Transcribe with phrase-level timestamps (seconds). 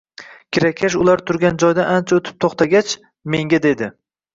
[0.57, 3.01] Kirakash ular turgan joydan ancha o`tib to`xtagach,
[3.33, 3.97] menga dedi